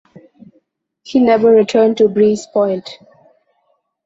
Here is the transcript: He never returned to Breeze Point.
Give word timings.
He 1.03 1.19
never 1.19 1.51
returned 1.51 1.97
to 1.97 2.07
Breeze 2.09 2.47
Point. 2.47 2.89